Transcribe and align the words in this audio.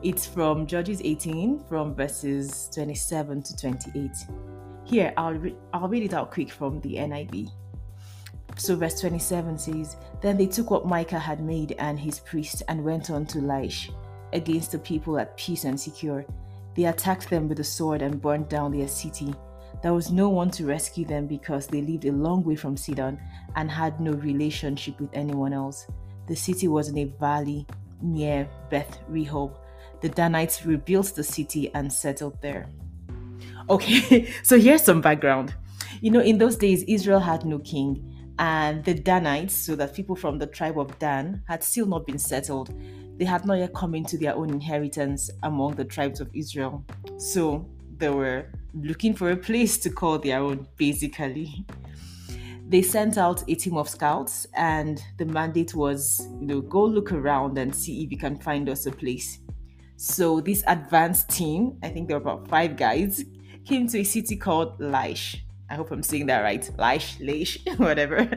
It's 0.03 0.25
from 0.25 0.67
Judges 0.67 1.03
18, 1.05 1.63
from 1.69 1.95
verses 1.95 2.71
27 2.73 3.43
to 3.43 3.57
28. 3.59 4.11
Here, 4.87 5.13
I'll, 5.19 5.35
re- 5.35 5.57
I'll 5.75 5.87
read 5.87 6.05
it 6.05 6.15
out 6.15 6.31
quick 6.31 6.51
from 6.51 6.81
the 6.81 6.95
NIV. 6.95 7.51
So, 8.57 8.75
verse 8.75 8.99
27 9.03 9.59
says, 9.59 9.97
Then 10.23 10.39
they 10.39 10.47
took 10.47 10.71
what 10.71 10.87
Micah 10.87 11.19
had 11.19 11.43
made 11.43 11.73
and 11.79 12.01
his 12.01 12.21
priest 12.21 12.63
and 12.69 12.83
went 12.83 13.11
on 13.11 13.27
to 13.27 13.39
Laish 13.41 13.93
against 14.33 14.73
the 14.73 14.79
people 14.79 15.19
at 15.19 15.37
peace 15.37 15.65
and 15.65 15.79
secure 15.79 16.25
they 16.81 16.87
attacked 16.87 17.29
them 17.29 17.47
with 17.47 17.61
a 17.61 17.65
sword 17.65 18.01
and 18.01 18.23
burned 18.23 18.49
down 18.49 18.73
their 18.73 18.89
city. 18.89 19.35
There 19.83 19.93
was 19.93 20.11
no 20.11 20.31
one 20.31 20.51
to 20.53 20.65
rescue 20.65 21.05
them 21.05 21.27
because 21.27 21.67
they 21.67 21.83
lived 21.83 22.07
a 22.07 22.13
long 22.13 22.43
way 22.43 22.57
from 22.57 22.75
Sidon 22.75 23.21
and 23.55 23.71
had 23.71 24.01
no 24.01 24.13
relationship 24.13 24.99
with 24.99 25.11
anyone 25.13 25.53
else. 25.53 25.87
The 26.27 26.37
city 26.37 26.69
was 26.69 26.89
in 26.89 26.97
a 26.97 27.13
valley 27.21 27.67
near 28.01 28.49
Beth 28.71 28.99
Rehob. 29.11 29.59
The 30.01 30.09
Danites 30.09 30.65
rebuilt 30.65 31.15
the 31.15 31.23
city 31.23 31.71
and 31.75 31.93
settled 31.93 32.41
there. 32.41 32.67
Okay, 33.69 34.33
so 34.43 34.59
here's 34.59 34.83
some 34.83 35.03
background. 35.03 35.55
You 36.01 36.13
know, 36.13 36.21
in 36.21 36.39
those 36.39 36.57
days, 36.57 36.83
Israel 36.85 37.21
had 37.21 37.45
no 37.45 37.59
king, 37.59 38.33
and 38.39 38.83
the 38.87 38.95
Danites, 38.95 39.55
so 39.55 39.77
that 39.77 39.95
people 39.95 40.17
from 40.17 40.39
the 40.39 40.47
tribe 40.47 40.79
of 40.79 40.99
Dan, 40.99 41.43
had 41.47 41.63
still 41.63 41.85
not 41.85 42.07
been 42.07 42.19
settled 42.19 42.73
they 43.21 43.27
had 43.27 43.45
not 43.45 43.59
yet 43.59 43.75
come 43.75 43.95
into 43.95 44.17
their 44.17 44.35
own 44.35 44.49
inheritance 44.49 45.29
among 45.43 45.75
the 45.75 45.85
tribes 45.85 46.21
of 46.21 46.31
Israel. 46.33 46.83
So 47.19 47.69
they 47.99 48.09
were 48.09 48.47
looking 48.73 49.13
for 49.13 49.31
a 49.33 49.37
place 49.37 49.77
to 49.81 49.91
call 49.91 50.19
their 50.19 50.41
own, 50.41 50.67
basically. 50.79 51.67
They 52.67 52.81
sent 52.81 53.19
out 53.19 53.45
a 53.47 53.55
team 53.55 53.77
of 53.77 53.91
scouts, 53.91 54.47
and 54.55 55.03
the 55.19 55.27
mandate 55.27 55.75
was, 55.75 56.27
you 56.41 56.47
know, 56.47 56.61
go 56.63 56.83
look 56.83 57.13
around 57.13 57.59
and 57.59 57.75
see 57.75 58.05
if 58.05 58.11
you 58.11 58.17
can 58.17 58.39
find 58.39 58.71
us 58.71 58.87
a 58.87 58.91
place. 58.91 59.41
So 59.97 60.41
this 60.41 60.65
advanced 60.67 61.29
team, 61.29 61.77
I 61.83 61.91
think 61.91 62.09
there 62.09 62.19
were 62.19 62.23
about 62.23 62.49
five 62.49 62.79
guys, 62.79 63.23
came 63.67 63.87
to 63.89 63.99
a 63.99 64.05
city 64.05 64.35
called 64.35 64.79
Laish. 64.79 65.41
I 65.71 65.75
hope 65.77 65.93
I'm 65.93 66.03
saying 66.03 66.27
that 66.27 66.41
right. 66.41 66.69
Laish, 66.79 67.19
Laish, 67.21 67.79
whatever. 67.79 68.29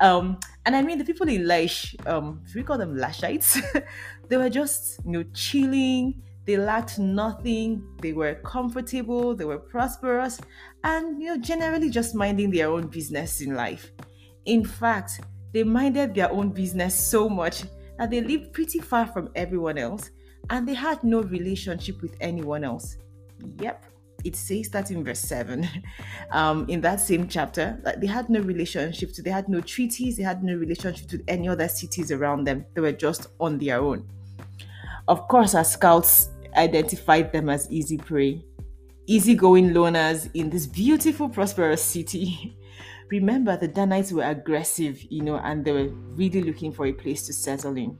Um, 0.00 0.40
and 0.64 0.74
I 0.74 0.82
mean, 0.82 0.98
the 0.98 1.04
people 1.04 1.28
in 1.28 1.42
Laish, 1.42 1.94
um, 2.06 2.42
we 2.54 2.62
call 2.62 2.78
them 2.78 2.96
Lashites, 2.96 3.60
they 4.28 4.36
were 4.38 4.48
just, 4.48 4.98
you 5.04 5.12
know, 5.12 5.24
chilling. 5.34 6.22
They 6.46 6.56
lacked 6.56 6.98
nothing. 6.98 7.84
They 8.00 8.14
were 8.14 8.36
comfortable. 8.36 9.36
They 9.36 9.44
were 9.44 9.58
prosperous, 9.58 10.40
and 10.82 11.22
you 11.22 11.28
know, 11.28 11.38
generally 11.38 11.90
just 11.90 12.14
minding 12.14 12.50
their 12.50 12.68
own 12.68 12.86
business 12.86 13.40
in 13.40 13.54
life. 13.54 13.92
In 14.46 14.64
fact, 14.64 15.20
they 15.52 15.62
minded 15.64 16.14
their 16.14 16.32
own 16.32 16.48
business 16.48 16.98
so 16.98 17.28
much 17.28 17.64
that 17.98 18.10
they 18.10 18.22
lived 18.22 18.52
pretty 18.52 18.78
far 18.78 19.06
from 19.06 19.28
everyone 19.34 19.76
else, 19.76 20.10
and 20.48 20.66
they 20.66 20.74
had 20.74 21.04
no 21.04 21.20
relationship 21.22 22.00
with 22.00 22.16
anyone 22.20 22.64
else. 22.64 22.96
Yep, 23.58 23.84
it 24.24 24.36
says 24.36 24.68
that 24.70 24.90
in 24.90 25.04
verse 25.04 25.20
7 25.20 25.68
um, 26.32 26.66
in 26.68 26.80
that 26.80 27.00
same 27.00 27.28
chapter 27.28 27.78
that 27.84 28.00
they 28.00 28.06
had 28.06 28.28
no 28.28 28.40
relationship 28.40 29.12
to 29.12 29.22
they 29.22 29.30
had 29.30 29.48
no 29.48 29.60
treaties 29.60 30.16
they 30.16 30.22
had 30.22 30.42
no 30.42 30.54
relationship 30.54 31.08
to 31.08 31.22
any 31.28 31.48
other 31.48 31.68
cities 31.68 32.10
around 32.12 32.44
them. 32.44 32.64
They 32.74 32.80
were 32.80 32.92
just 32.92 33.28
on 33.38 33.58
their 33.58 33.80
own. 33.80 34.08
Of 35.08 35.28
course 35.28 35.54
our 35.54 35.64
scouts 35.64 36.30
identified 36.56 37.32
them 37.32 37.48
as 37.48 37.70
easy 37.70 37.96
prey 37.96 38.44
easygoing 39.06 39.70
loners 39.70 40.30
in 40.34 40.50
this 40.50 40.66
beautiful 40.66 41.28
prosperous 41.28 41.82
city. 41.82 42.56
Remember 43.10 43.56
the 43.56 43.66
danites 43.66 44.12
were 44.12 44.22
aggressive 44.22 45.02
you 45.10 45.22
know 45.22 45.36
and 45.36 45.64
they 45.64 45.72
were 45.72 45.88
really 46.14 46.42
looking 46.42 46.72
for 46.72 46.86
a 46.86 46.92
place 46.92 47.26
to 47.26 47.32
settle 47.32 47.76
in. 47.76 47.98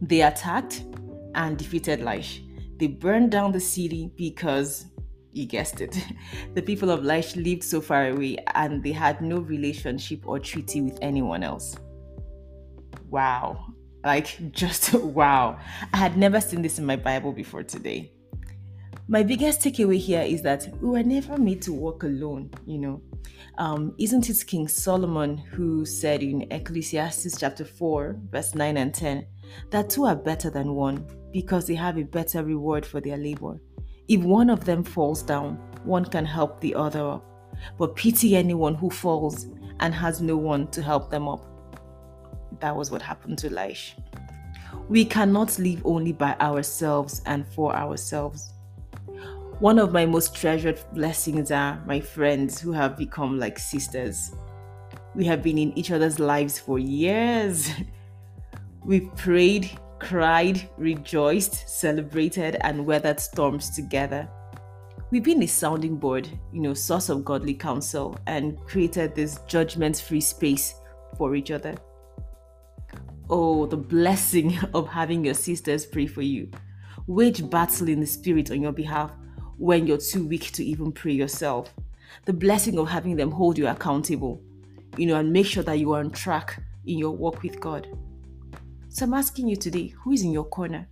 They 0.00 0.22
attacked 0.22 0.84
and 1.34 1.56
defeated 1.56 2.00
Laish. 2.00 2.40
They 2.78 2.88
burned 2.88 3.30
down 3.30 3.52
the 3.52 3.60
city 3.60 4.10
because 4.16 4.86
you 5.34 5.46
guessed 5.46 5.80
it. 5.80 5.98
The 6.54 6.62
people 6.62 6.90
of 6.90 7.00
Laish 7.00 7.36
lived 7.36 7.64
so 7.64 7.80
far 7.80 8.08
away 8.08 8.38
and 8.54 8.82
they 8.82 8.92
had 8.92 9.20
no 9.20 9.38
relationship 9.38 10.26
or 10.26 10.38
treaty 10.38 10.80
with 10.80 10.98
anyone 11.02 11.42
else. 11.42 11.76
Wow. 13.10 13.66
Like, 14.04 14.38
just 14.52 14.94
wow. 14.94 15.58
I 15.92 15.96
had 15.96 16.16
never 16.16 16.40
seen 16.40 16.62
this 16.62 16.78
in 16.78 16.86
my 16.86 16.96
Bible 16.96 17.32
before 17.32 17.64
today. 17.64 18.12
My 19.08 19.22
biggest 19.22 19.60
takeaway 19.60 19.98
here 19.98 20.22
is 20.22 20.40
that 20.42 20.66
we 20.80 20.88
were 20.88 21.02
never 21.02 21.36
made 21.36 21.60
to 21.62 21.72
walk 21.72 22.04
alone, 22.04 22.50
you 22.64 22.78
know. 22.78 23.02
Um, 23.58 23.94
isn't 23.98 24.30
it 24.30 24.44
King 24.46 24.66
Solomon 24.66 25.36
who 25.36 25.84
said 25.84 26.22
in 26.22 26.50
Ecclesiastes 26.50 27.38
chapter 27.38 27.64
4, 27.64 28.16
verse 28.30 28.54
9 28.54 28.76
and 28.76 28.94
10, 28.94 29.26
that 29.70 29.90
two 29.90 30.04
are 30.04 30.16
better 30.16 30.48
than 30.48 30.74
one 30.74 31.06
because 31.32 31.66
they 31.66 31.74
have 31.74 31.98
a 31.98 32.02
better 32.04 32.42
reward 32.42 32.86
for 32.86 33.00
their 33.00 33.16
labor? 33.16 33.60
If 34.08 34.20
one 34.22 34.50
of 34.50 34.64
them 34.64 34.84
falls 34.84 35.22
down, 35.22 35.56
one 35.84 36.04
can 36.04 36.24
help 36.24 36.60
the 36.60 36.74
other 36.74 37.08
up. 37.08 37.24
But 37.78 37.96
pity 37.96 38.36
anyone 38.36 38.74
who 38.74 38.90
falls 38.90 39.46
and 39.80 39.94
has 39.94 40.20
no 40.20 40.36
one 40.36 40.66
to 40.68 40.82
help 40.82 41.10
them 41.10 41.28
up. 41.28 41.44
That 42.60 42.76
was 42.76 42.90
what 42.90 43.02
happened 43.02 43.38
to 43.38 43.50
Laish. 43.50 43.94
We 44.88 45.04
cannot 45.04 45.58
live 45.58 45.80
only 45.84 46.12
by 46.12 46.34
ourselves 46.40 47.22
and 47.26 47.46
for 47.48 47.74
ourselves. 47.74 48.52
One 49.60 49.78
of 49.78 49.92
my 49.92 50.04
most 50.04 50.34
treasured 50.34 50.80
blessings 50.92 51.50
are 51.50 51.82
my 51.86 52.00
friends 52.00 52.60
who 52.60 52.72
have 52.72 52.96
become 52.96 53.38
like 53.38 53.58
sisters. 53.58 54.32
We 55.14 55.24
have 55.26 55.42
been 55.42 55.58
in 55.58 55.76
each 55.78 55.90
other's 55.90 56.18
lives 56.18 56.58
for 56.58 56.78
years. 56.78 57.70
We've 58.84 59.14
prayed, 59.16 59.70
cried, 60.04 60.68
rejoiced, 60.76 61.66
celebrated, 61.66 62.58
and 62.60 62.84
weathered 62.84 63.18
storms 63.18 63.70
together. 63.70 64.28
We've 65.10 65.24
been 65.24 65.42
a 65.42 65.46
sounding 65.46 65.96
board, 65.96 66.28
you 66.52 66.60
know, 66.60 66.74
source 66.74 67.08
of 67.08 67.24
godly 67.24 67.54
counsel, 67.54 68.18
and 68.26 68.60
created 68.66 69.14
this 69.14 69.38
judgment 69.46 69.96
free 69.96 70.20
space 70.20 70.74
for 71.16 71.34
each 71.34 71.50
other. 71.50 71.74
Oh, 73.30 73.64
the 73.64 73.78
blessing 73.78 74.58
of 74.74 74.88
having 74.88 75.24
your 75.24 75.32
sisters 75.32 75.86
pray 75.86 76.06
for 76.06 76.22
you. 76.22 76.50
Wage 77.06 77.48
battle 77.48 77.88
in 77.88 78.00
the 78.00 78.06
spirit 78.06 78.50
on 78.50 78.60
your 78.60 78.72
behalf 78.72 79.10
when 79.56 79.86
you're 79.86 79.96
too 79.96 80.26
weak 80.26 80.52
to 80.52 80.64
even 80.64 80.92
pray 80.92 81.12
yourself. 81.12 81.72
The 82.26 82.34
blessing 82.34 82.78
of 82.78 82.90
having 82.90 83.16
them 83.16 83.30
hold 83.30 83.56
you 83.56 83.68
accountable, 83.68 84.42
you 84.98 85.06
know, 85.06 85.16
and 85.16 85.32
make 85.32 85.46
sure 85.46 85.62
that 85.62 85.78
you 85.78 85.92
are 85.92 86.00
on 86.00 86.10
track 86.10 86.62
in 86.84 86.98
your 86.98 87.12
walk 87.12 87.42
with 87.42 87.58
God. 87.58 87.88
So 88.94 89.04
I'm 89.04 89.14
asking 89.14 89.48
you 89.48 89.56
today 89.56 89.88
who 89.88 90.12
is 90.12 90.22
in 90.22 90.30
your 90.30 90.44
corner? 90.44 90.86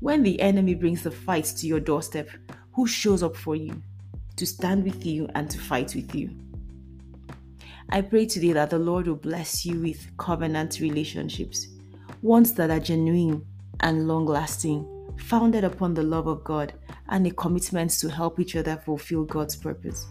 When 0.00 0.24
the 0.24 0.40
enemy 0.40 0.74
brings 0.74 1.04
the 1.04 1.10
fight 1.12 1.44
to 1.44 1.68
your 1.68 1.78
doorstep, 1.78 2.28
who 2.72 2.88
shows 2.88 3.22
up 3.22 3.36
for 3.36 3.54
you 3.54 3.80
to 4.34 4.44
stand 4.44 4.82
with 4.82 5.06
you 5.06 5.28
and 5.36 5.48
to 5.48 5.56
fight 5.56 5.94
with 5.94 6.12
you? 6.16 6.30
I 7.90 8.00
pray 8.00 8.26
today 8.26 8.54
that 8.54 8.70
the 8.70 8.78
Lord 8.80 9.06
will 9.06 9.14
bless 9.14 9.64
you 9.64 9.78
with 9.78 10.04
covenant 10.16 10.80
relationships, 10.80 11.68
ones 12.22 12.54
that 12.54 12.70
are 12.70 12.80
genuine 12.80 13.46
and 13.78 14.08
long 14.08 14.26
lasting, 14.26 14.84
founded 15.16 15.62
upon 15.62 15.94
the 15.94 16.02
love 16.02 16.26
of 16.26 16.42
God 16.42 16.72
and 17.10 17.24
a 17.24 17.30
commitment 17.30 17.92
to 18.00 18.10
help 18.10 18.40
each 18.40 18.56
other 18.56 18.82
fulfill 18.84 19.22
God's 19.22 19.54
purpose. 19.54 20.08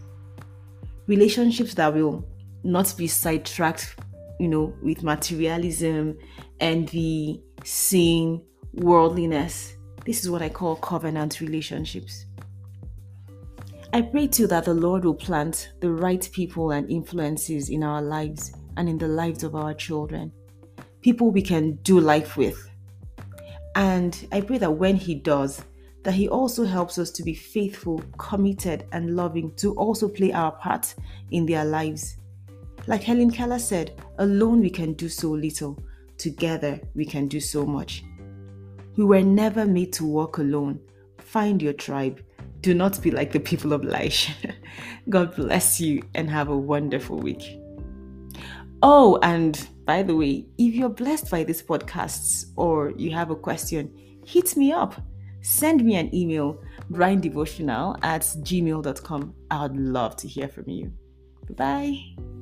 Relationships 1.08 1.74
that 1.74 1.94
will 1.94 2.26
not 2.64 2.94
be 2.96 3.08
sidetracked 3.08 3.98
you 4.40 4.48
know, 4.48 4.74
with 4.82 5.04
materialism, 5.04 6.18
envy, 6.60 7.44
sin, 7.64 8.42
worldliness. 8.74 9.76
This 10.06 10.24
is 10.24 10.30
what 10.30 10.42
I 10.42 10.50
call 10.50 10.78
covenant 10.78 11.42
relationships. 11.42 12.26
I 13.92 14.02
pray 14.02 14.28
too 14.28 14.48
that 14.48 14.66
the 14.66 14.74
Lord 14.74 15.04
will 15.04 15.16
plant 15.16 15.72
the 15.82 15.92
right 15.92 16.28
people 16.32 16.72
and 16.72 16.90
influences 16.90 17.70
in 17.70 17.84
our 17.84 18.02
lives 18.02 18.54
and 18.78 18.88
in 18.88 18.98
the 18.98 19.08
lives 19.08 19.44
of 19.44 19.56
our 19.56 19.74
children, 19.74 20.32
people 21.02 21.32
we 21.32 21.42
can 21.42 21.74
do 21.84 22.00
life 22.00 22.38
with. 22.38 22.70
And 23.76 24.28
I 24.32 24.42
pray 24.42 24.58
that 24.60 24.72
when 24.72 24.96
He 24.96 25.16
does, 25.16 25.64
that 26.04 26.14
He 26.14 26.30
also 26.30 26.64
helps 26.64 26.98
us 26.98 27.12
to 27.12 27.24
be 27.24 27.34
faithful, 27.34 28.02
committed, 28.18 28.86
and 28.94 29.16
loving 29.16 29.54
to 29.56 29.74
also 29.74 30.08
play 30.08 30.32
our 30.32 30.52
part 30.52 30.96
in 31.32 31.46
their 31.46 31.66
lives 31.66 32.19
Like 32.90 33.04
Helen 33.04 33.30
Keller 33.30 33.60
said, 33.60 34.02
alone 34.18 34.62
we 34.62 34.72
can 34.72 34.94
do 34.94 35.10
so 35.10 35.30
little, 35.30 35.78
together 36.18 36.82
we 36.96 37.06
can 37.06 37.28
do 37.28 37.40
so 37.40 37.64
much. 37.64 38.04
We 38.98 39.06
were 39.06 39.22
never 39.22 39.64
made 39.64 39.94
to 39.94 40.06
walk 40.06 40.40
alone. 40.40 40.80
Find 41.20 41.62
your 41.62 41.74
tribe. 41.74 42.20
Do 42.62 42.74
not 42.74 43.00
be 43.04 43.12
like 43.12 43.32
the 43.32 43.40
people 43.40 43.74
of 43.74 43.82
Laish. 43.82 44.32
God 45.10 45.36
bless 45.36 45.80
you 45.80 46.02
and 46.16 46.32
have 46.32 46.50
a 46.50 46.58
wonderful 46.58 47.20
week. 47.20 47.60
Oh, 48.82 49.20
and 49.22 49.68
by 49.86 50.02
the 50.02 50.16
way, 50.16 50.48
if 50.58 50.74
you're 50.74 50.90
blessed 50.90 51.30
by 51.30 51.44
these 51.44 51.62
podcasts 51.62 52.46
or 52.56 52.92
you 52.98 53.12
have 53.12 53.30
a 53.30 53.36
question, 53.36 53.94
hit 54.26 54.58
me 54.58 54.72
up. 54.72 55.00
Send 55.42 55.86
me 55.86 55.94
an 55.96 56.14
email, 56.14 56.60
brinedevotional 56.90 58.00
at 58.02 58.24
gmail.com. 58.24 59.36
I 59.52 59.62
would 59.62 59.78
love 59.78 60.16
to 60.16 60.28
hear 60.28 60.48
from 60.48 60.70
you. 60.70 60.92
Bye 61.50 61.54
bye. 61.54 62.39